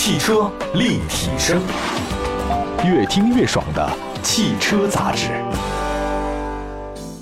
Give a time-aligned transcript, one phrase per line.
[0.00, 1.60] 汽车立体声，
[2.84, 5.26] 越听越爽的汽车杂志。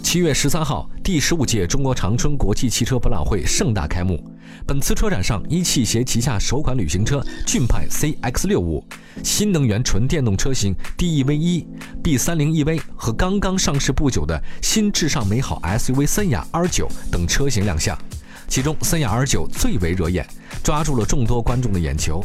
[0.02, 4.22] 七月十三号，第十五届中国长春国际汽车博览会盛大开幕。
[4.66, 8.82] 本次车展上，一汽携旗下首款旅行车骏派 CX65、
[9.24, 11.66] 新能源纯电动车型 DEV 一、
[12.04, 17.98] B30 EV 和刚刚上市不久的新至上美好 SUV 森雅 R9 等车型亮相。
[18.46, 20.24] 其中，森雅 R9 最为惹眼，
[20.62, 22.22] 抓住了众多观众的眼球。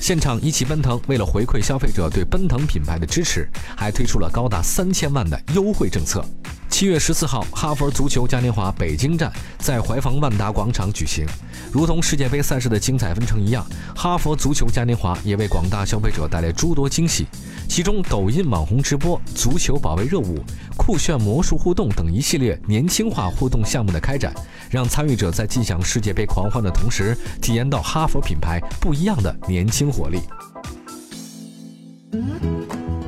[0.00, 3.46] 现场，一汽奔腾为了回馈消费者对奔腾品牌的支持，
[3.76, 6.24] 还推出了高达三千万的优惠政策。
[6.70, 11.26] 七月十四号，哈佛足球嘉年华北京站在怀房万达广场举行。
[11.70, 13.64] 如同世界杯赛事的精彩纷呈一样，
[13.94, 17.26] 哈佛足球嘉年华也为广大消费者带来诸多惊喜。
[17.70, 20.42] 其中，抖音网红直播、足球保卫热舞、
[20.76, 24.34] 酷炫魔术互动等一系列年轻化互动项目的开展，
[24.68, 30.18] 让参与者在尽享世界杯狂欢的同时，体验到哈佛品牌不一样的年轻活力。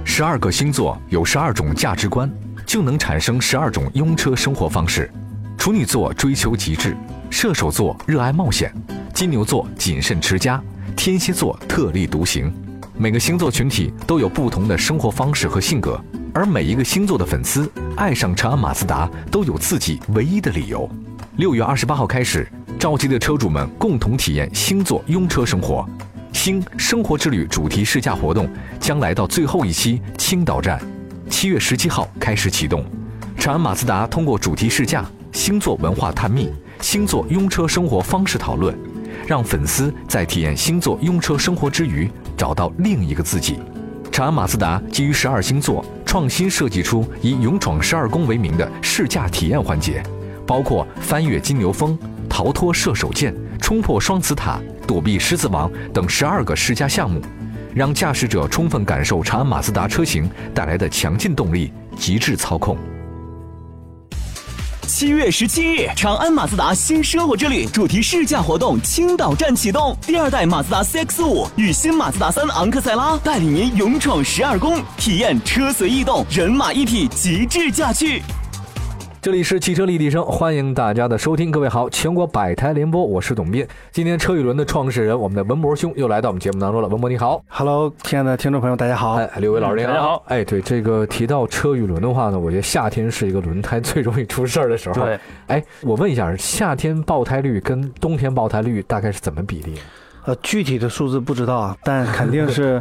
[0.04, 2.32] 十二个星座有十二种价值观，
[2.64, 5.10] 就能产生十二种拥车生活方式。
[5.58, 6.96] 处女座追求极致，
[7.30, 8.72] 射手座热爱冒险，
[9.12, 10.62] 金牛座谨慎持家，
[10.96, 12.54] 天蝎座特立独行。
[12.96, 15.98] 每个星座群体都有不同的生活方式和性格，
[16.34, 20.88] 而每一个星座的粉丝爱上长安马自达都有自己唯一的理由。
[21.36, 22.46] 六月二十八号开始，
[22.78, 25.88] 召集的车主们共同体验星座拥车生活。
[26.32, 28.48] 星生活之旅主题试驾活动
[28.78, 30.80] 将来到最后一期青岛站，
[31.30, 32.84] 七月十七号开始启动。
[33.38, 38.76] 长安马自达通过主题试驾、星座文化探秘、星座拥车生活方式讨论，
[39.26, 43.58] 让粉丝在体验星座拥车生活之余，找到另一个自己。
[44.10, 50.02] 长安马自达基于十二星座创新设计出以“勇闯十二宫”为名的试驾体验环节，
[50.46, 54.60] 包括翻越金牛峰、逃脱射手锏、冲破双子塔。
[54.84, 57.22] 躲避狮子王等十二个试驾项目，
[57.72, 62.76] 让驾驶者充分感受长安马自达车型带来的强劲动力、极致操控。
[64.86, 78.22] 七月十七日，长安马自达新奢活之旅主题试驾活动青岛站启动，第二代马自达 CX 五与新马自达三昂克赛拉带领您勇闯十二宫，体验车随意动、人马一体极致驾趣。
[79.22, 81.48] 这里是汽车立体声，欢迎大家的收听。
[81.48, 83.64] 各位好，全国百台联播，我是董斌。
[83.92, 86.88] 今天车与轮的创始人，我们的文博兄又来到我们节目当中了。
[86.88, 89.12] 文博你好，Hello，亲爱的听众朋友，大家好。
[89.12, 90.24] 哎，刘伟老师您好，大家好。
[90.26, 95.04] 哎，对这个提到车与轮的话呢，我觉得夏天是一个轮胎最容易出事儿的时候。
[95.04, 95.16] 对，
[95.46, 99.76] 哎，我问一下，夏天爆胎率跟冬天爆胎率大概是怎么比例？
[100.24, 102.80] 呃，具体的数字不知道啊，但肯定是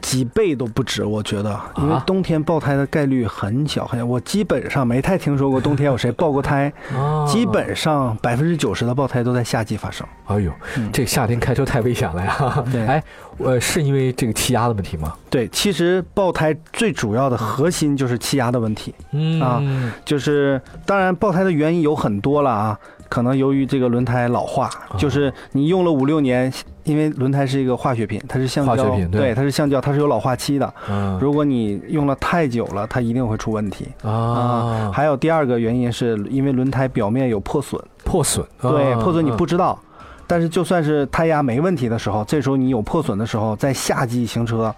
[0.00, 6.72] 几倍都不止，我觉得，因为冬天爆胎的概率很小很小，我基本上没太听说过冬天有谁爆过胎，
[7.26, 10.06] 基本上百分之九十的爆胎都在夏季发生。
[10.26, 10.52] 哎呦，
[10.92, 12.64] 这夏天开车太危险了呀！
[12.70, 13.02] 对，哎，
[13.38, 15.14] 呃，是因为这个气压的问题吗？
[15.30, 19.62] 对，其实爆胎最主要的核心就是气压的问题，嗯啊，
[20.04, 22.78] 就是当然爆胎的原因有很多了啊。
[23.08, 26.50] 可能由于这个轮胎老化，就是你用了五六年，
[26.84, 30.74] 因为轮胎是一个化学品，它是橡胶，对，它是橡胶，它是有老化期的。
[31.20, 33.88] 如果你用了太久了，它一定会出问题。
[34.02, 34.90] 啊。
[34.92, 39.78] 还有第二个原因是因为轮胎表面有破损，破损，对，破损你不知道，
[40.26, 44.74] 但是就算是胎压没问题的时候，这时候你有破损的时候，在夏季行车，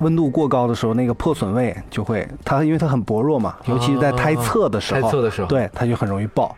[0.00, 6.54] 温度过高的时候，那个破损位就会，它因为它很薄弱嘛，尤其是在胎侧的时候，胎侧的时候，对，它就很容易爆。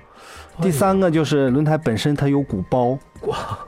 [0.61, 2.99] 第三个就是轮胎本身它有鼓包，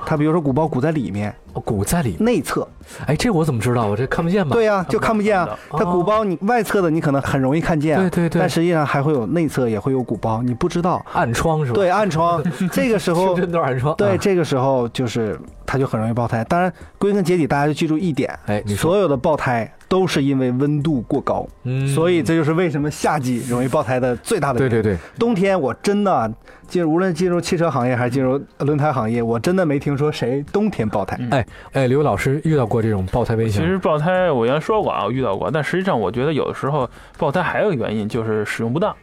[0.04, 1.34] 它比如说鼓包鼓在里面，
[1.64, 2.66] 鼓在里内侧，
[3.06, 3.86] 哎，这我怎么知道？
[3.86, 4.52] 我这看不见吧？
[4.54, 5.56] 对呀，就看不见啊。
[5.70, 11.04] 它鼓包你外侧的你可能很容易看见，对对对，但实际上还会有内侧也会有鼓包，你不知道。
[11.12, 11.74] 暗窗是吧？
[11.74, 12.42] 对，暗窗，
[12.72, 13.94] 这个时候真 都是暗窗。
[13.96, 16.44] 对，这个时候就是它就很容易爆胎。
[16.44, 19.72] 当然，归根结底，大家就记住一点，哎，所有的爆胎。
[19.90, 24.70] 都是因为温度过高，嗯，所以这就是为什么夏季容易爆胎的最大的原因。
[24.70, 26.32] 对对对，冬天我真的
[26.68, 31.18] 进无论进入汽车行业还是进入轮胎行业，我真的没听说谁冬天爆胎。
[31.32, 33.60] 哎哎，刘老师遇到过这种爆胎危险？
[33.60, 36.88] 其实爆胎我原来说过啊，我遇到过，但实际上我觉得有的时候
[37.18, 38.94] 爆胎还有一个原因就是使用不当。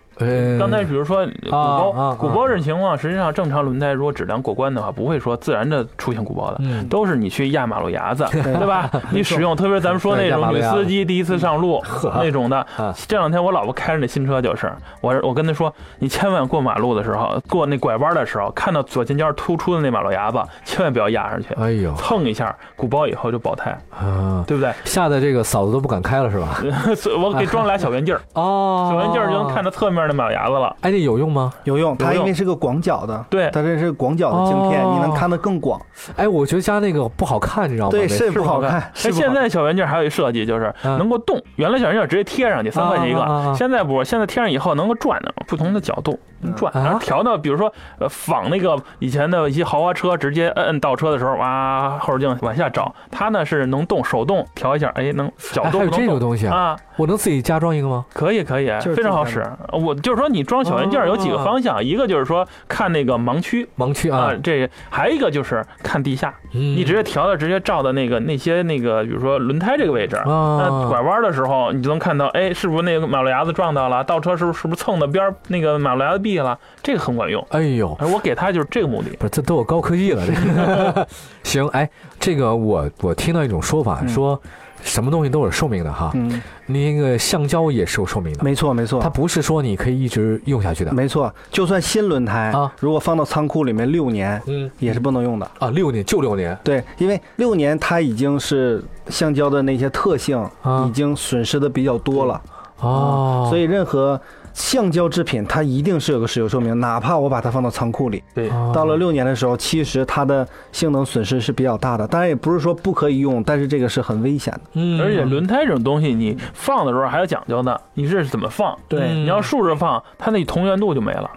[0.59, 8.89] 刚才比如说鼓包，鼓包这情况，实际上正常轮胎如果质量过关的话，不会说自然的出现鼓包的，都是你去压马路牙子，对吧？
[9.11, 11.81] 你使用，特别咱们说那种女司机第一次上路
[12.17, 12.65] 那种的。
[13.07, 14.71] 这两天我老婆开着那新车就是，
[15.01, 21.53] 我我跟她说，你千万过马路的时候，过那拐弯的时候，看到左前角突出的那马路牙子，千万不要压上去。
[21.55, 24.73] 哎呦，蹭一下鼓包以后就爆胎，啊对不对？
[24.83, 26.59] 吓得这个嫂子都不敢开了是吧？
[27.21, 30.06] 我给装俩小圆镜儿，哦，小圆镜儿就能看到侧面。
[30.07, 30.75] 面的马牙子了。
[30.81, 31.53] 哎，这有用吗？
[31.65, 35.79] 有用，它因为是个广角的，对，它这是广角的镜片，你能看得更广。
[36.15, 37.91] 哎，我觉得加那个不好看，你知道吗？
[37.91, 38.71] 对，是不好看。
[38.71, 41.41] 哎，现在小圆镜还有一设计，就是能够动。
[41.57, 43.53] 原来小圆镜直接贴上去，三块钱一个。
[43.57, 46.17] 现在不，现在贴上以后能够转的，不同的角度
[46.55, 52.93] 转，然后调到，比如说呃仿那个以前的一些豪华车，直接摁摁倒车的时候，哇，后视镜往下找。
[53.11, 55.79] 它呢是能动，手动调一下，哎，能角度。
[55.79, 56.75] 还有这个东西啊？
[56.97, 58.05] 我能自己加装一个吗？
[58.13, 59.45] 可以，可以，非常好使。
[59.71, 74.03] 我就是说，你装小圆镜有几个方向，一个就是说看那个盲区，盲区啊，这还有一个就是看地下，你直接调到直接照的那个那些那个，比如说轮胎这个位置，那拐弯的时候你就能看到，哎，是不是那个马路牙子撞到了？
[74.03, 76.57] 倒车是不是是不是蹭到边那个马路牙子壁了？
[76.83, 77.45] 这个很管用。
[77.51, 79.09] 哎呦，我给他就是这个目的。
[79.17, 80.25] 不是，这都有高科技了。
[80.25, 81.07] 这个
[81.43, 81.89] 行，哎，
[82.19, 84.39] 这个我我听到一种说法说。
[84.83, 100.47] 什么东西都有寿命的哈，嗯，那个橡胶也是有寿命的，没错没错，它不是说你可以一直用下去的，没错，就算新轮胎啊，如果放到仓库里面六年，嗯，也是不能用的啊，六年就六年，对，因为六年它已经是橡胶的那些特性
[100.87, 102.39] 已经损失的比较多了
[102.79, 104.21] 哦，所以任何。
[104.57, 112.07] 橡胶制品它一定是有个使用寿命，哪怕我把它放到仓库里，对，到了六年的时候，其实它的性能损失是比较大的。
[112.07, 114.61] 当然也不是说不可以用，但是这个是很危险的。
[114.73, 117.77] 嗯，而且轮胎这种东西，你放的时候还要讲究呢。
[117.93, 118.75] 你这是怎么放？
[118.87, 121.29] 对，你要竖着放，它那同源度就没了，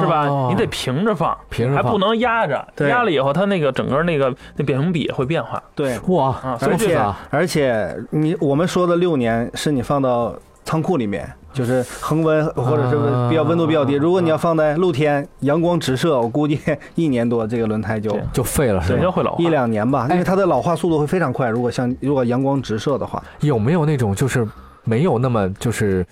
[0.00, 0.48] 是吧？
[0.50, 5.62] 你得平着放，平着放还不能压着，压了以后它那个整个那个那扁平比会变化。
[5.74, 7.00] 对，哇，而且
[7.30, 10.34] 而且你我们说的六年是你放到
[10.68, 11.26] 仓库里面。
[11.50, 12.96] 就是恒温或者是
[13.30, 16.60] 比较温度比较低，如果你要放在露天，阳光直射，我估计
[16.94, 19.10] 一年多这个轮胎就就废了，是吧？
[19.10, 21.48] 会老化一两年吧，因为它的老化速度会非常快。
[21.48, 24.46] 如果像如果阳光直射的话，有没有那种就是
[24.84, 26.06] 没有那么就是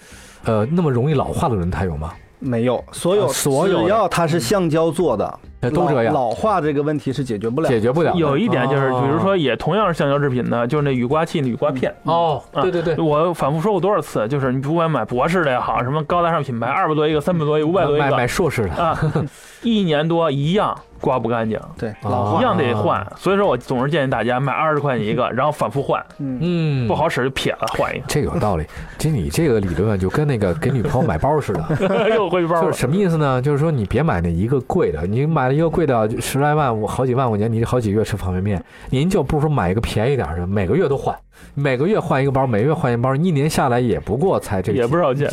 [0.45, 2.13] 呃那么容易老化的轮胎有吗？
[2.41, 5.39] 没有，所有所有只要它是橡胶做的。
[5.61, 8.13] 都这样，老化这个问题是解决不了，解决不了。
[8.15, 11.95] 有一点就是，比如说，也同样是橡胶制品的，就是那雨刮器、雨刮片。
[12.05, 18.99] 哦，对对对，我反复说过多少次，就是你不管买博士的也好，什么高大上品牌，二百多一个、三百多一个、五百多一个，买买硕士的啊，
[19.63, 20.77] 一年多一样。
[20.99, 23.07] 刮不干净，对，一样得换。
[23.17, 26.03] 所以说我总是建议大家买二十块钱一个，然后反复换。
[26.19, 28.05] 嗯，不好使就撇了，换一个。
[28.09, 28.65] 这有道理。
[28.97, 32.63] 其实你这个理论就跟那个给女朋友买包似的， 又回包。
[32.63, 33.43] 就是什么意思呢？
[33.43, 38.61] 就是说你别买那一个贵的，你买买一个贵的十来万，我好几万块钱，你好几个月吃方便面。
[38.91, 41.17] 您就不如买一个便宜点的，每个月都换。
[41.55, 45.29] 每个月换一个包，每个月换一包，一年下来也不过才这，也不少钱。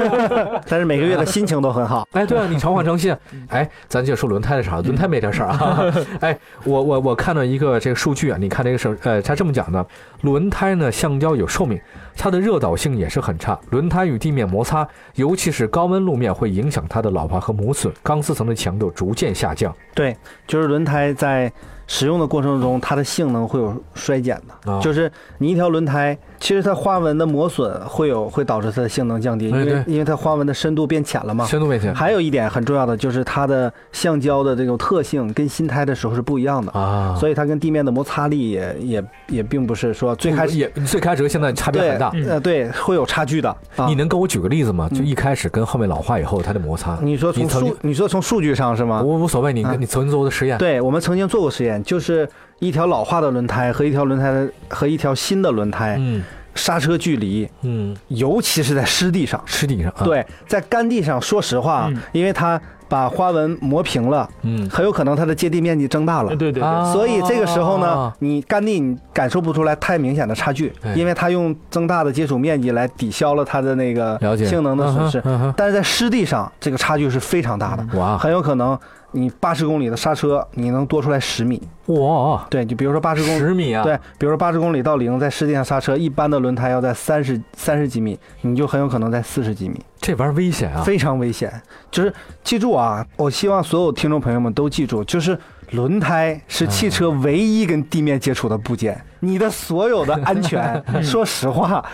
[0.68, 2.06] 但是每个月的心情都很好。
[2.12, 3.16] 哎，对啊，你常换常新。
[3.48, 5.92] 哎，咱就说轮胎的事儿，轮胎没这事儿啊。
[6.20, 9.86] 哎，我我我看到一个这个数据啊，你看这个事儿，呃，他这么讲的，
[10.22, 11.80] 轮胎呢，橡胶有寿命，
[12.16, 13.58] 它的热导性也是很差。
[13.70, 19.74] 轮胎与地面摩擦，尤其是高温路面，会影响它的老化和磨损，钢丝层的强度逐渐下降。
[19.94, 20.16] 对，
[20.46, 21.52] 就是轮胎在。
[21.92, 26.16] 使用的过程中，它的性能会有衰减的，就是你一条轮胎。
[26.40, 31.44] 其实它花纹的磨损会有会导致它的性能降低，因为因为它花纹的深度变浅了嘛。
[31.44, 31.94] 深度变浅。
[31.94, 42.10] 还有一点很重要的就是它的橡胶的这种特性跟新胎的时候是不一样的啊，所以它跟地面的摩擦力也也也并不是说最开始也最开始和现在差别很大。
[42.26, 43.54] 呃，对，会有差距的。
[43.86, 44.88] 你能给我举个例子吗？
[44.88, 46.98] 就一开始跟后面老化以后它的摩擦。
[47.02, 49.02] 你说从数你说从数据上是吗？
[49.02, 50.56] 我无所谓，你你曾经做过的实验。
[50.56, 52.28] 对我们曾经做过实验，就是
[52.60, 55.96] 一条老化的轮胎和一条轮胎的和一条新的轮胎。
[56.00, 56.22] 嗯。
[56.54, 75.22] 刹车距离，嗯，尤其是在湿地上，湿地上，对，在干地上，说实话，因为它把花纹磨平了，嗯，很有可能它的接地面积增大了，对对对，所以这个时候呢，你干地你感受不出来太明显的差距，因为它用增大的接触面积来抵消了它的那个性能的损失，
[75.56, 78.78] 但是在湿地上，这个差距是非常大的，哇，很有可能。
[79.12, 81.60] 你八十公里的刹车，你能多出来十米？
[81.86, 82.46] 哇！
[82.48, 89.80] 对，就比如说八十公十米啊，对，比如说八十公里到零，在湿地上刹车，一般的轮胎要在三十三十几米，你就很有可能在四十几米。
[90.00, 90.82] 这玩意儿危险啊！
[90.82, 91.52] 非常危险。
[91.90, 92.12] 就是
[92.42, 95.38] 记住啊，我希望所有听众朋友们都记住，就是
[95.70, 101.84] 轮胎是汽车唯一跟地面接触的部件，你的所有的安全， 说实话。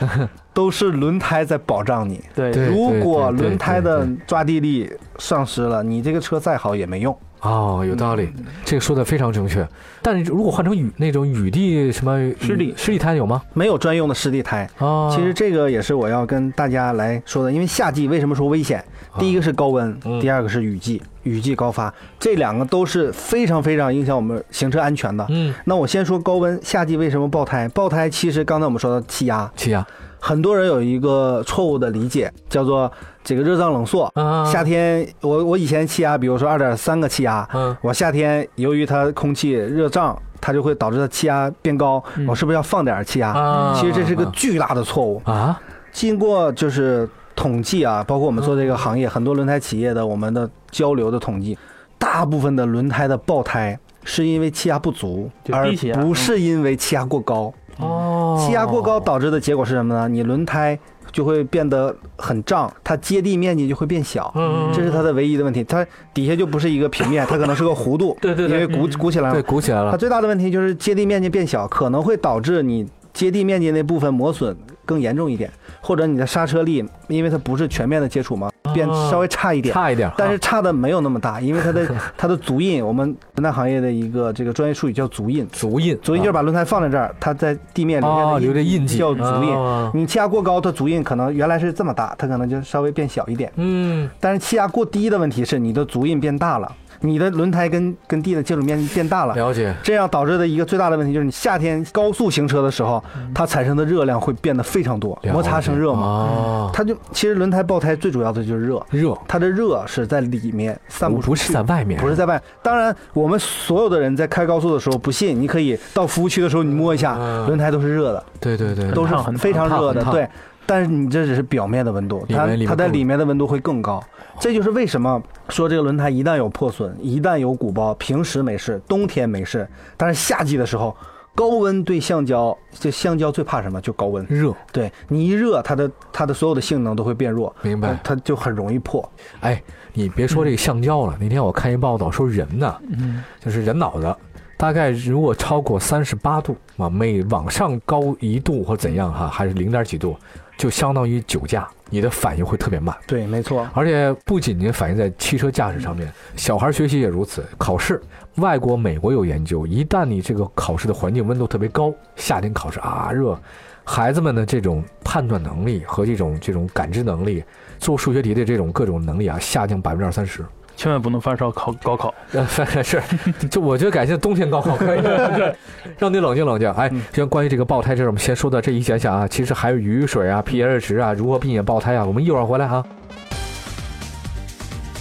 [0.56, 2.18] 都是轮胎在保障你。
[2.34, 7.14] 对，如果轮胎的抓地力丧失了，你这个车再好也没用。
[7.42, 8.30] 哦，有道理，
[8.64, 9.68] 这个说的非常正确。
[10.00, 13.42] 但是如果换成雨那种雨地什么湿地湿地胎有吗？
[13.52, 14.66] 没有专用的湿地胎。
[14.78, 18.82] 哦，其实这个也是我要跟大家来说的，因为夏季为什么说危险？
[19.18, 25.26] 第一个是高温，第二个是雨季，雨季高发，这两个都是非常非常影响我们行车安全的。
[25.28, 27.68] 嗯，那我先说高温，夏季为什么爆胎？
[27.68, 29.84] 爆胎其实刚才我们说的气压，气压。
[30.18, 32.90] 很多人有一个错误的理解，叫做
[33.22, 34.10] 这个热胀冷缩。
[34.50, 37.46] 夏天，我我以前气压，比如说二点三个气压，
[37.80, 42.02] 我夏天由于它空气热胀，它就会导致它气压变高。
[42.26, 43.72] 我是不是要放点气压？
[43.76, 45.60] 其实这是个巨大的错误啊！
[45.92, 51.56] 经过就是统计啊，包括我们做这个行业很多轮胎企业的我们的交流的统计，
[51.96, 57.50] 大部分的轮胎的爆胎是因为气压不足，而不是因为气压过高。
[57.78, 60.06] 哦，气压过高导致的结果是什么呢？
[60.06, 60.78] 你轮胎
[61.10, 65.64] 就会变得很胀，它接地面积就会变小，嗯这是它的唯一的问题。
[65.64, 69.90] 它底下就不是一个平面， 它可能是个弧度，对对对，因为鼓鼓起来了，对鼓起来了。
[69.90, 74.54] 它最大的问题就是接地面积变小，可能会导致你接地面积那部分磨损
[74.84, 75.50] 更严重一点。
[75.80, 89.56] 或者你的刹车力，因为它不是全面的接触嘛，变稍微差一点，差一点，但是差的没有那么大，因为它的 它的足印，我们轮胎行业的一个这个专业术语叫足印，足印，足印就是把轮胎放在这儿，它在地面留的印记叫足印。
[89.94, 93.50] 你气压过高，它足印可能原来是这么大，它可能就稍微变小一点。
[93.56, 96.70] 嗯，但是气压过低的问题是你的足印变大了。
[97.00, 103.02] 你的轮胎跟跟地的接触面积变大了，了解，这样导致的一个最大的问题就是你夏天高速行车的时候，
[103.34, 112.40] 它产生的热量会变得非常多，摩擦生热嘛，哦，它就其实轮胎爆胎最主要的就是热，热，它的热是在里面散不出，不是在外面，不是在外。
[112.62, 120.28] 当然，我们所有的人在开高速的时候，不信你可以到服务区的时候你摸一下，轮胎都是热的，对对对，都是非常热的，对。
[120.66, 124.02] 但是你这只是表面的温度，它它在里面的温度会更高。
[124.38, 130.94] 这就是为什么说这个轮胎一旦有破损，一旦有鼓包，平时没事，冬天没事，但是夏季的时候，
[131.34, 133.80] 高温对橡胶，这橡胶最怕什么？
[133.80, 134.52] 就高温热。
[134.72, 137.98] 对你一热，它的它的所有的性能都会变弱，明白？
[138.02, 139.08] 它就很容易破。
[139.40, 139.62] 哎，
[139.94, 144.14] 你别说这个橡胶了，那天我看一报道说人呢，嗯就是人脑子，
[144.58, 150.14] 大概如果超过三十八度啊，每往上高一度或怎样哈，还是零点几度，
[150.56, 151.68] 就相当于酒驾。
[151.88, 153.64] 你的反应会特别慢，对，没错。
[153.72, 157.44] 而且不仅仅反映在汽车驾驶上面，小孩学习也如此。
[157.56, 158.02] 考试，
[158.38, 163.38] 外国、美国有研究，一旦你这个考试的环境温度特别高，夏天考试啊热，
[163.84, 167.44] 孩子们的这种判断能力和这种这种感知能力，
[167.78, 170.44] 做数学题的这种各种能力啊，下降百分之二三十。
[170.76, 172.14] 千万不能发烧考高考，
[172.84, 173.02] 是，
[173.50, 175.00] 就我觉得改进冬天高考可以，
[175.98, 176.70] 让你冷静冷静。
[176.72, 182.84] 哎，先关于这个爆胎这是，我们先说到这一讲讲啊，其实还有雨水啊、pH 值啊，如何避免爆胎啊，我们一会儿回来啊。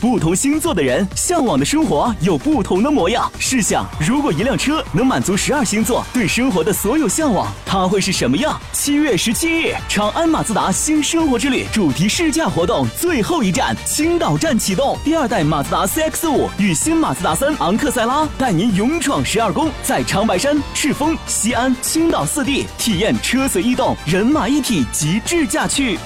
[0.05, 3.27] 不同星座的人向往的生活有不同的模样。
[3.39, 8.55] 试想，如果一辆车能满足十二星座对生活的所有向往，它会是什么样？
[8.71, 25.97] 七月十七日，长安马自达新生活之旅主题试驾活动最后一站青岛站启动，第二代马自达 CX 五与新马自达三昂克赛拉带您勇闯十二宫，在长白山、赤峰、西安、青岛四地体验车随意动、人马一体极致驾趣。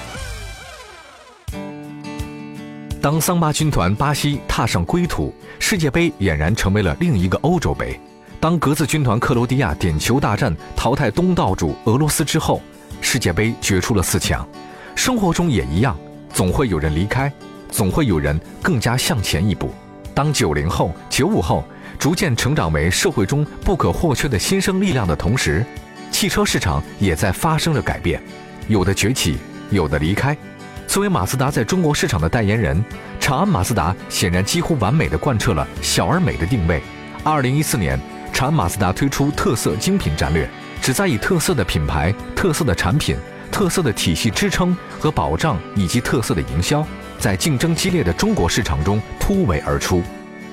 [3.02, 7.98] 当桑巴军团巴西踏上归途，世界杯俨然成为了另一个欧洲杯。
[8.38, 12.60] 当格子军团克罗地亚点球大战淘汰东道主俄罗斯之后，
[13.00, 14.46] 世界杯决出了四强。
[14.94, 15.98] 生活中也一样，
[16.34, 17.32] 总会有人离开，
[17.70, 19.72] 总会有人更加向前一步。
[20.14, 21.64] 当九零后、九五后
[21.98, 25.64] 逐渐成长为社会中不可或缺的新生力量的同时，
[26.10, 28.22] 汽车市场也在发生着改变，
[28.68, 29.38] 有的崛起，
[29.70, 30.36] 有的离开。
[30.90, 32.84] 作为马自达在中国市场的代言人，
[33.20, 36.82] 长安马自达显然几乎完美的贯彻了小而美的定位。
[37.22, 37.96] 二零一四年，
[38.32, 40.50] 长安马自达推出特色精品战略，
[40.82, 43.16] 旨在以特色的品牌、特色的产品、
[43.52, 46.84] 特色的体系支撑和保障，以及特色的营销，
[47.20, 50.02] 在竞争激烈的中国市场中突围而出。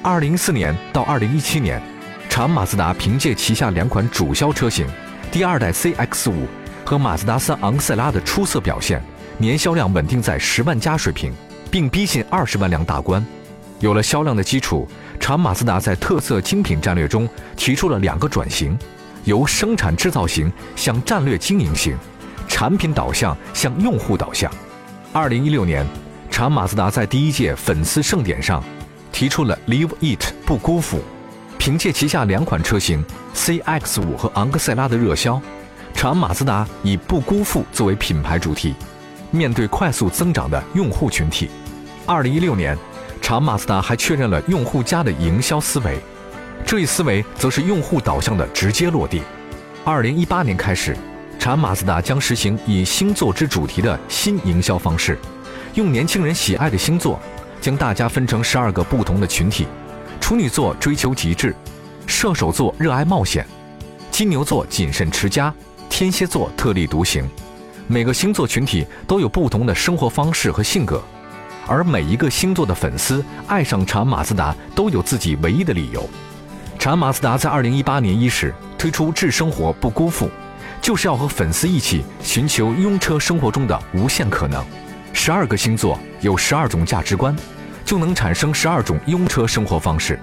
[0.04, 1.82] 二零一四年到二零一七年，
[2.30, 4.86] 长安马自达凭借旗下两款主销车型，
[5.32, 6.46] 第二代 CX 五
[6.86, 9.02] 和马自达三昂克赛拉的出色表现。
[9.40, 11.32] 年销量稳定在十万加水平，
[11.70, 13.24] 并逼近二十万辆大关。
[13.80, 14.88] 有了销量的基础，
[15.20, 18.76] 长安马自达在特色精品战略中提出了两个转型：
[19.26, 21.96] 由生产制造型向战略经营型，
[22.48, 24.52] 产品导向向用户导向。
[25.14, 25.86] 二零一六年，
[26.32, 28.64] 长安马自达在第一届粉丝盛典上
[29.12, 31.00] 提出了 “Live It” 不辜负。
[31.60, 35.40] 凭借旗下两款车型 CX 五和昂克赛拉的热销，
[35.94, 38.74] 长安马自达以“不辜负”作为品牌主题。
[39.32, 41.50] 面对快速增长的用户群体，
[42.06, 42.78] 二零一六年，
[43.22, 46.00] 长马自达还确认了用户家的营销思维，
[46.66, 49.22] 这一思维则是用户导向的直接落地。
[49.84, 50.96] 二零一八年开始，
[51.38, 55.18] 长马自达将实行以星座之主题的新营销方式，
[55.74, 57.20] 用年轻人喜爱的星座，
[57.60, 59.68] 将大家分成十二个不同的群体：
[60.20, 61.56] 处女座追求极致，
[62.06, 63.46] 射手座热爱冒险，
[64.10, 65.54] 金牛座谨慎持家，
[65.90, 67.30] 天蝎座特立独行。
[67.90, 71.02] 每个星座群体都有不同的生活方式和性格，
[71.66, 76.08] 而每一个星座的粉丝爱上查马自达都有自己唯一的理由。
[76.78, 80.30] 查马自达在二零一八年伊始推出“致生活不辜负”，
[80.82, 84.62] 就是要和粉丝一起寻求拥车生活中的无限可能。
[85.14, 87.34] 十二个星座有十二种价值观，
[87.86, 90.20] 就能产生十二种拥车生活方式。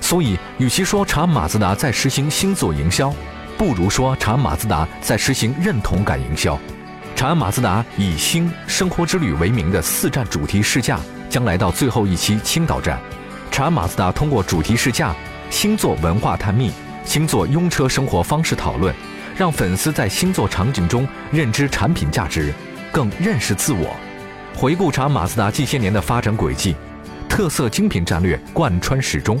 [0.00, 3.12] 所以，与其说查马自达在实行星座营销，
[3.56, 6.56] 不如说查马自达在实行认同感营销。
[7.18, 12.96] 长安马自达以“星生活之旅”为名的四站主题试驾将来到最后一期青岛站。
[13.50, 15.12] 长安马自达通过主题试驾。
[15.50, 16.70] 星座文化探秘，
[17.04, 18.94] 星座拥车生活方式讨论，
[19.36, 22.54] 让粉丝在星座场景中认知产品价值，
[22.92, 23.96] 更认识自我。
[24.54, 26.76] 回顾长安马自达近些年的发展轨迹，
[27.28, 29.36] 特色精品战略贯穿始终。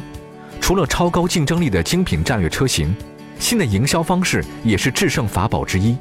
[0.60, 2.92] 除了超高竞争力的精品战略车型，
[3.38, 5.96] 新的营销方式也是制胜法宝之一。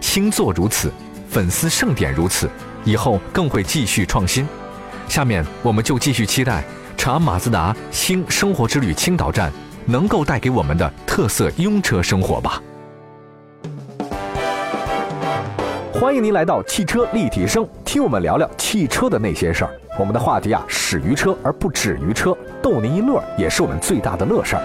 [0.00, 0.90] 星座如此，
[1.30, 2.48] 粉丝盛典如此，
[2.84, 4.46] 以后更会继续创新。
[5.08, 6.64] 下面我们就继续期待。
[6.96, 9.52] 长安马自达新生活之旅青岛站
[9.86, 12.60] 能够带给我们的特色拥车生活吧。
[15.92, 19.70] 欢迎您来到汽车立体声，听我们聊聊汽车的那些事儿。
[19.98, 24.62] 我们的话题啊，始于车而不止于车，逗您一乐也是我们最大的乐事儿。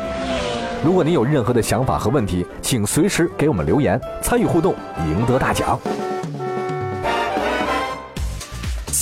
[0.83, 4.73] 如果您有任何的想法和问题，请随时给我们留言，参与互动，
[5.07, 5.79] 赢得大奖。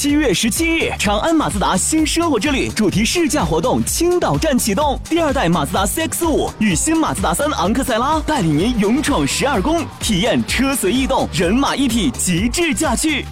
[0.01, 13.24] 七月十七日，长安马自达新奢活之旅主题试驾活动青岛站启动，第二代马自达 CX 五与新马自达三昂克赛拉带领您勇闯十二宫，体验车随意动，人马一体极致驾趣。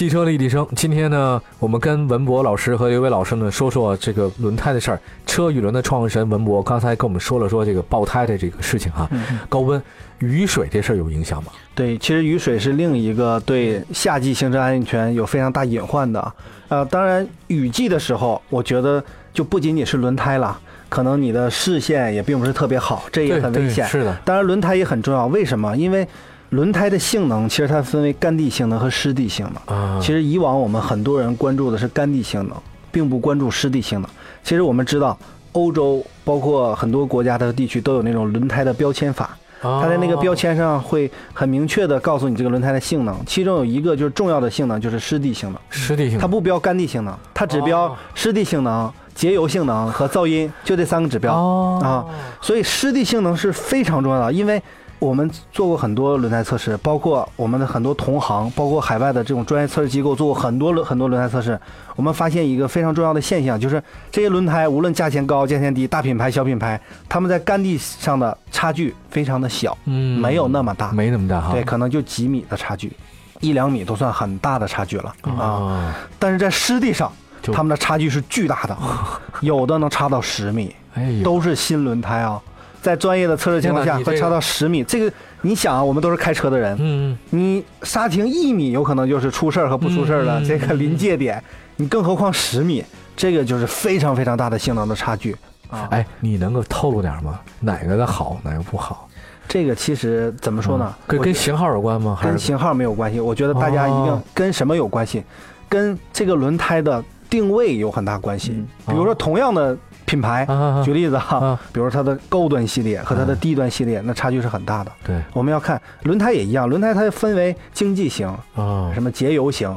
[0.00, 4.98] 汽车立体声，今天呢，我们跟文博老师和刘伟老师呢说说这个轮胎的事儿。
[5.26, 9.06] 车与轮的创始人文博刚才跟我们说了说这个爆胎的这个事情哈，
[9.46, 9.82] 高温、
[10.20, 11.52] 雨水这事儿有影响吗？
[11.74, 16.32] 对，其实雨水是另一个对夏季行车安全有非常大隐患的。
[16.68, 19.04] 呃，当然雨季的时候，我觉得
[19.34, 23.86] 就不仅仅是轮胎了，可能你的视线也并不是特别好，这也很危险。
[23.86, 25.76] 是的，当然轮胎也很重要，为什么？
[25.76, 26.08] 因为
[26.50, 29.76] 轮胎的性能其实它分为干地性能和湿地性能。
[29.76, 32.56] 啊，其实以往我们很多人关注的是干地性能，
[32.90, 34.10] 并不关注湿地性能。
[34.42, 35.16] 其实我们知道，
[35.52, 43.16] 欧洲包括很多国家的地区都有那种轮胎的标签法，它在那个标签上会很明确的告诉你这个轮胎的性能。
[43.24, 45.60] 其中有一个就是重要的性能就是湿地性能。
[45.70, 52.04] 湿地性能，它不标干地性能，它只标湿地性能、节油性能和噪音，就这三个指标啊。
[52.40, 54.60] 所以湿地性能是非常重要的，因为。
[55.00, 61.58] 我们做过很多轮胎测试，包括我们的很多同行，包括海外的这种专业测试机构做过很多轮很多轮胎测试。
[61.96, 63.82] 我们发现一个非常重要的现象，就是
[64.12, 72.92] 这些轮胎无论价钱高价钱低，大品牌小品牌，他们在干地上的差距非常的小，嗯，没有那么大，没那么大哈，对，可能就几米的差距，
[73.40, 75.94] 一两米都算很大的差距了啊。
[76.18, 77.10] 但是在湿地上，
[77.52, 78.76] 他们的差距是巨大的，
[79.40, 82.38] 有的能差到十米，哎，都是新轮胎啊。
[82.80, 84.82] 在专业的测试情况下，会差到十米。
[84.84, 85.12] 这个
[85.42, 91.42] 你想啊，我们都是开车的人，嗯，你刹停一米，有可能就是出事儿和不出事儿的 这个临界点。
[91.76, 92.84] 你更何况十米，
[93.16, 95.34] 这个就是非常非常大的性能的差距
[95.70, 95.88] 啊！
[95.90, 97.40] 哎，你能够透露点吗？
[97.60, 99.08] 哪个的好，哪个不好？
[99.48, 100.94] 这个其实怎么说呢？
[101.06, 102.18] 跟跟型号有关吗？
[102.22, 103.18] 跟型号没有关系。
[103.18, 105.22] 我觉得大家一定跟什么有关系？
[105.68, 108.50] 跟这个轮胎的定位有很大关系。
[108.86, 109.76] 比如说同样的。
[110.10, 110.44] 品牌，
[110.84, 114.90] 举例子哈，比如它的高端系列和它的低端系列，那差距是很大的。
[115.06, 119.72] 对，我们要看轮胎也一样，轮胎它分为经济型啊，什么节油型、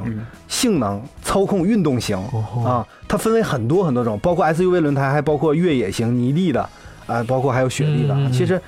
[0.48, 2.18] 性能、操控、运动型
[2.66, 6.68] 啊，它分为很多很多种，包括 SUV 轮胎，还包括越野型、泥地的
[7.06, 8.32] 啊，包括还有雪地的。
[8.32, 8.60] 其实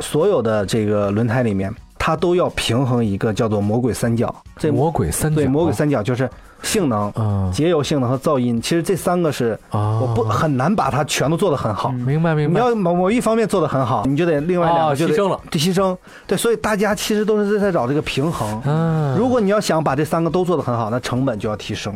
[0.00, 1.72] 所有的这个轮胎里面，
[2.04, 4.34] 它都要平衡一个叫做魔鬼三角。
[4.58, 6.28] 这魔鬼三角，对，魔鬼三角就是。
[6.62, 7.12] 性能、
[7.52, 11.90] 节油性能和噪音，其实这三个是我不很难把它全都做得很好。
[11.90, 12.54] 明白明白。
[12.54, 15.94] 你要某某一方面做得很好，你就得另外两个牺牲了，得牺牲。
[16.26, 18.62] 对，所以大家其实都是在找这个平衡。
[18.64, 21.94] 嗯，如果你要想把这三个都做得很好，那成本就要提升，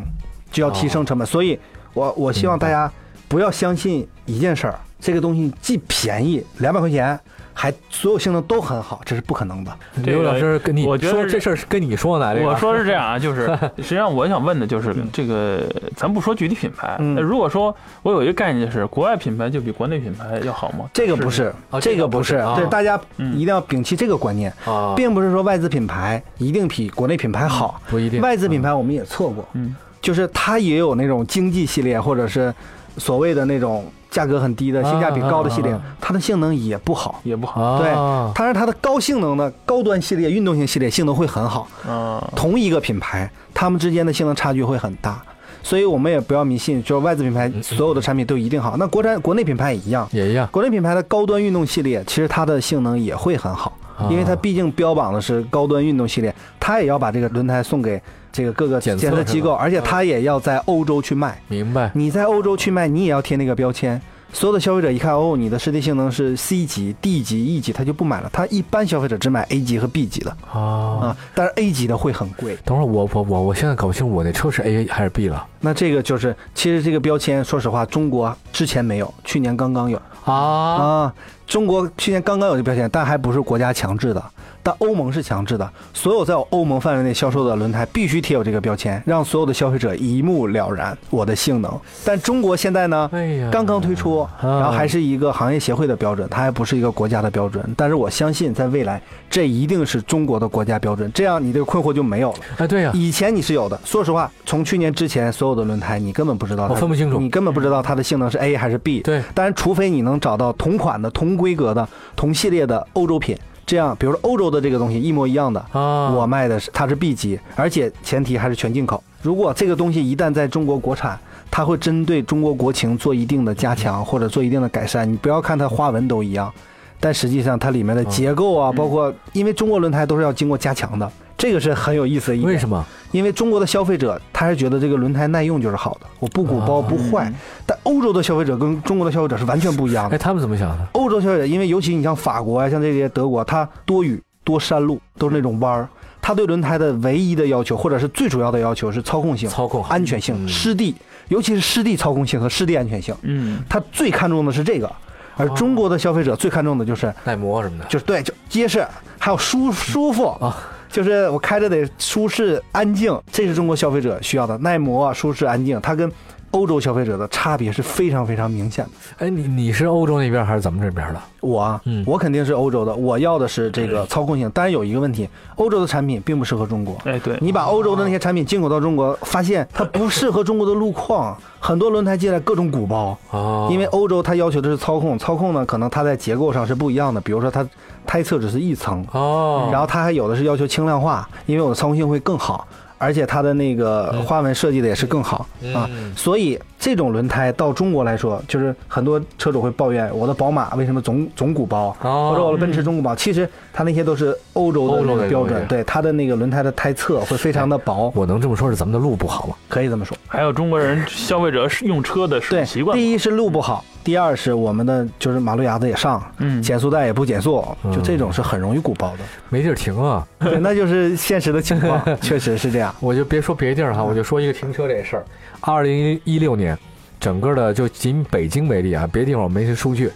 [0.53, 1.27] 就要提升成本。
[1.27, 1.59] 所以，
[1.95, 2.93] 我我希望大家
[3.27, 7.19] 不要相信一件事儿，这个东西既便宜两百块钱。
[7.61, 9.77] 还所有性能都很好，这是不可能的。
[10.05, 12.33] 刘老师跟你我觉得这事儿是跟你说的。
[12.37, 13.47] 我说是这样啊， 就是
[13.79, 15.65] 实际上我想问的就是这个，
[15.97, 16.97] 咱不说具体品牌。
[17.01, 20.89] 那如果说我有一个概念，就是国外品牌就比国内品牌要好吗？
[20.95, 22.37] 这个不是，这个不是。
[22.55, 24.53] 对，大家一定要摒弃这个观念，
[24.95, 28.21] 并不是说外资品牌一定比国内品牌好，不一定。
[28.21, 32.55] 外资品牌我们也测过，嗯，就是它也有那种经济系列，或者是
[32.99, 33.85] 所谓的那种。
[34.19, 37.79] 价格很低的、性价比高的系列，它的性能也不好，也不好。
[37.79, 37.89] 对，
[38.35, 41.69] 但是它的高性能的高端系列、运动型系列性能会很好。
[41.87, 45.23] 啊，同一个品牌，它们之间的性能差距会很大。
[45.63, 48.77] 所以我们也不要迷信，就是外资品牌所有的产品都一定好。
[48.77, 50.49] 那国产国内品牌也一样，也一样。
[50.51, 53.73] 国内品牌的高端运动系列，其实它的性能也会很好，
[54.11, 58.01] 因为它毕竟标榜的是高端运动系列，它也要把这个轮胎送给
[58.33, 61.41] 这个各个检测机构，而且它也要在欧洲去卖。
[61.49, 61.91] 明白。
[61.95, 64.01] 你在欧洲去卖，你也要贴那个标签。
[64.31, 68.29] 所有的消费者一看，哦，你的实际性能是 C 级、D 级、E 级，他就不买了。
[68.31, 72.55] 他一般消费者只买 A 级和 B 级的啊啊，但是 A 级的会很贵。
[72.63, 75.47] 等会儿我我我我现在搞不清我那车是 A 还是 B 了。
[75.61, 81.15] 那这个就是，其实这个标签，说实话，中国之前没有，去年刚刚有啊啊，
[81.47, 84.23] 中国去年刚刚有这标签，但还不是国家强制的。
[84.63, 91.81] 但欧盟是强制的，所有在欧盟范围内销售的轮胎必须贴有这个标签，让所有的消费者一目了然我的性能。
[92.05, 93.11] 但中国现在呢，
[93.51, 97.65] 刚刚推出，然后还是一个行业协会的标准，它还不是一个国家的标准。
[97.77, 102.39] 但是我相信，在未来，这一定是中国的国家标准，这样你这个困惑就没有了。
[102.59, 103.79] 哎，对呀，以前你是有的。
[103.85, 109.01] 说实话，从去年之前，所有的轮胎你根本不知道，我分不清楚，你根本不知道它的性能是 A 还是 B。
[109.01, 113.37] 对，但是除非你能找到同款的、同规格的、同系列的欧洲品。
[113.69, 119.05] 这样，比如说欧洲的这个东西一模一样的啊，我卖的是它是 B 级，而且前提还是全进口。
[119.21, 121.19] 如果这个东西一旦在中国国产，
[121.51, 125.11] 它会针对中国国情做一定的加强或者做一定的改善。
[125.13, 126.51] 你不要看它花纹都一样，
[126.99, 131.13] 但实际上它里面的结构啊，包括因为中国轮胎都是要经过加强的。
[131.39, 132.53] 这个是很有意思的一点。
[132.53, 132.85] 为什么？
[133.13, 137.33] 因为中国的消费者他是觉得这个轮胎耐用就是好的，我不鼓包不坏。
[137.65, 140.15] 但欧洲的消费者跟中国的消费者是完全不一样的。
[140.15, 140.87] 哎，他们怎么想的？
[140.93, 145.89] 欧洲消费者，因为尤其你像法国啊，像这些德国，它多雨多山路，都是那种弯儿。
[146.21, 150.95] 他对轮胎的唯一的要求，或者是最主要的要求是操控性、操控安全性、湿地，
[151.29, 153.15] 尤其是湿地操控性和湿地安全性。
[153.23, 154.91] 嗯，他最看重的是这个。
[155.37, 158.85] 而中国的消费者最看重的就是耐磨什么的，就是对，就结实，
[159.19, 160.55] 还有舒舒服啊。
[160.91, 165.81] 就是我开着得舒适安静，这是中国消费者需要的耐磨、舒适、安静。
[165.81, 166.11] 它跟
[166.51, 168.91] 欧洲消费者的差别是非常非常明显的。
[169.19, 171.21] 哎，你你是欧洲那边还是咱们这边的？
[171.41, 172.95] 我啊，我肯定是欧洲的。
[172.95, 174.51] 我要的是这个操控性。
[174.51, 176.97] 当然有一个问题，欧洲的产品并不适合中国。
[177.05, 183.17] 哎，对，你把欧洲的那些产品进口到中国，发现它 不适合中国的路况，很多轮胎进来各种鼓包。
[183.31, 183.69] 哦。
[183.71, 187.21] 因为欧洲它要求的是操控，操控呢可能它在结构上是不一样的。
[187.21, 187.67] 比如说它
[188.07, 189.05] 胎侧只是一层。
[189.13, 189.69] 哦。
[189.71, 192.67] 然后它还有的是要求轻量化，因为我的操控性会更好。
[192.99, 203.15] 而且它的那个花纹设计的也是更好啊，所以这种轮胎到中国来说，就是很多车主会抱怨我的宝马为什么总总鼓包，或者我的奔驰总鼓包。
[203.15, 208.13] 其实它那些都是欧洲的那个标准，对它的那个轮胎的胎侧会非常的薄。
[208.15, 209.55] 我能这么说，是咱们的路不好吗？
[209.69, 210.17] 可以这么说。
[210.27, 212.97] 还有中国人消费者用车的习惯。
[212.97, 213.85] 第一是路不好。
[214.05, 219.19] 第二是我们的就是马路牙子也上，嗯，减速带也不减速，就这种是很容易鼓包的，
[219.51, 222.88] 没地儿停啊，对，那就是现实的情况， 确实是这样。
[223.01, 225.25] 我就别说别地儿哈，我就说一个停车这事儿。
[225.61, 226.79] 二零一六年，
[227.19, 230.11] 整个的就仅北京为例啊，别的地方我没这数据，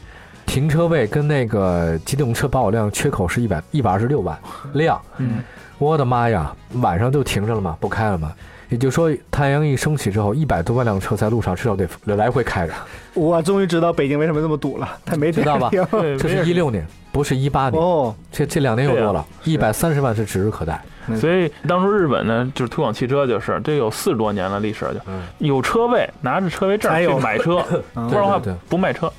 [0.47, 4.39] 停车位跟那个机动车保有量缺口是一百一百二十六万
[4.75, 5.43] 辆，嗯，
[5.79, 7.77] 我的妈呀，晚上就停着了吗？
[7.81, 8.33] 不开了吗？
[8.69, 12.73] 也就是说，太阳一升起之后，一百多万辆车在路上至少得来回开着。
[13.13, 15.71] 我终于知道北京为什么这么堵了，他没知道吧？
[16.19, 17.83] 这是一六年，不是一八年。
[17.83, 20.83] 哦，这这两年又多了，一百三十万是指日可待。
[21.19, 25.01] 所以当初日本呢，就是推广汽车，就是这有四十多年的历史，就
[25.47, 27.63] 有车位，拿着车位证去买车，
[27.95, 29.13] 不然的话不卖车。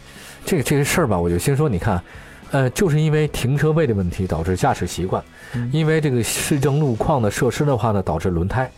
[0.45, 2.01] 这个这个事儿吧，我就先说，你看，
[2.51, 5.23] 呃，就是因为停车位的问题导致驾驶习惯，
[5.71, 8.69] 因为这个市政路况的设施的话呢，导致轮胎。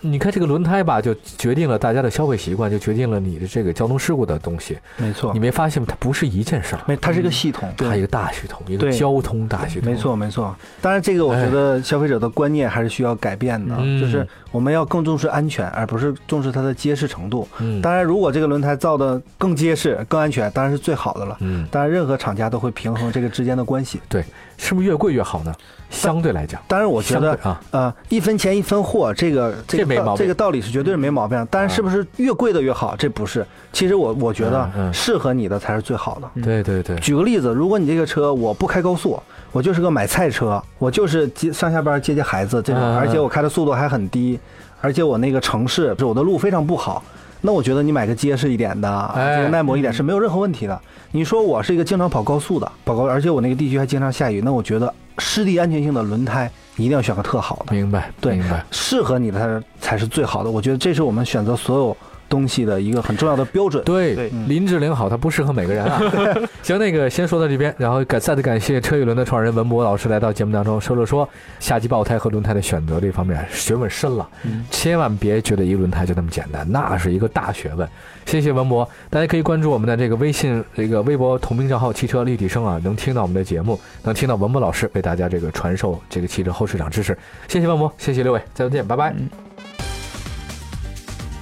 [0.00, 4.78] 你看这个轮胎吧，就决定了大家的消费习惯，就决定了你的这个交通事故的东西。
[4.96, 5.86] 没错，你没发现吗？
[5.88, 9.90] 它不是一件事儿，没，它是一个系统，它一个大系统，一个交通大系统。
[9.90, 10.54] 没错，没错。
[10.80, 17.46] 当然，这个我觉得消费者的观念还是需要改变的，就是我们要更重视安全，而不是重视它的结实程度。
[17.58, 21.36] 嗯，当然，如果这个轮胎造的更结实、更安全，当然是最好的了。
[21.40, 24.00] 嗯，当然，任何厂家都会平衡这个之间的关系。
[24.08, 24.24] 对，
[24.56, 25.54] 是不是越贵越好呢？
[25.90, 31.46] 相对来讲，当然我觉得啊，呃，一分钱一分货，这个这没毛病，这个道理是绝对是没毛病。
[31.48, 32.96] 但是是不是越贵的越好？
[32.96, 33.46] 这不是。
[33.72, 36.42] 其实我我觉得适合你的才是最好的。
[36.42, 36.98] 对对对。
[36.98, 39.20] 举个例子，如果你这个车我不开高速，
[39.52, 44.40] 我就是个买菜车，我就是接上下班接接孩子这种，而且我开的速度还很低，
[44.80, 47.04] 而且我那个城市我的路非常不好，
[47.40, 50.80] 那我觉得你买个结实一点的，这个耐磨一点是没有任何问题的。
[51.16, 54.92] 你说我是一个经常跑高速的，跑高，而且我那个地区还经常下雨，那我觉得。
[55.18, 58.10] 湿地安全性的轮胎一定要选个特好的，明白？
[58.20, 58.64] 对，明白。
[58.72, 60.50] 适合你的才是最好的。
[60.50, 61.96] 我觉得这是我们选择所有
[62.34, 63.84] 东西的一个很重要的标准。
[63.84, 66.02] 对，林志玲好，她不适合每个人啊。
[66.64, 71.28] 行，那个先说到这边，然后感再次感谢车与轮的创始人文博老师来到节目当中，说了说
[71.60, 74.28] 夏季爆胎和轮胎的选择这方面学问深了，
[74.68, 77.88] 千万别觉得一个轮胎就那么简单，那是一个大学问。
[78.26, 87.16] 谢谢文博，大家可以关注我们的这个微信这个微博同名账号“汽车立体声”啊，能听到我们的节目，能听到文博老师为大家这个传授这个汽车后市场知识。
[87.46, 89.43] 谢谢文博，谢谢六位，再见，拜拜。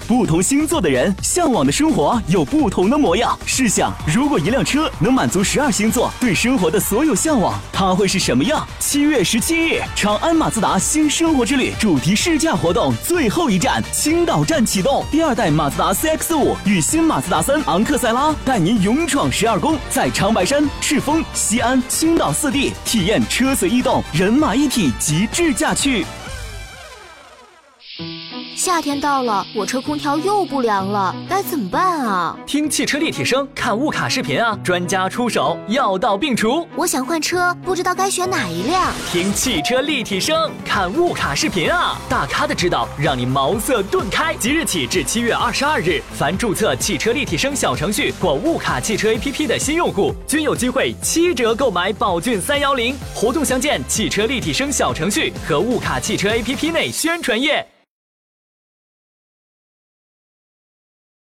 [0.06, 3.38] 不同星座的人向往的生活有不同的模样。
[3.46, 8.66] 试想，如果一辆车能满足十二星座对生活的所有向往，它会是什么样？
[8.78, 26.04] 七月十七日，长安马自达新生活之旅主题试驾活动最后一站青岛站启动，第二代马自达 CX 五与新马自达三昂克赛拉带您勇闯十二宫，在长白山、赤峰、西安、青岛四地体验车随意动、人马一体极致驾趣。
[28.64, 32.36] 夏天到了，我车空调又不凉了，该怎么办啊？
[32.46, 34.56] 听汽车立体声，看物卡视频啊！
[34.62, 36.64] 专家出手，药到病除。
[36.76, 38.92] 我想换车，不知道该选哪一辆。
[39.10, 41.98] 听汽车立体声，看物卡视频啊！
[42.08, 44.32] 大咖的指导，让你茅塞顿开。
[44.36, 52.96] 即日起至七月二十二日，凡注册汽车立体声小程序或物卡汽车 APP 的新用户，均有机会七折购买宝骏三幺零。
[53.12, 57.66] 活动详见汽车立体声小程序和物卡汽车 APP 内宣传页。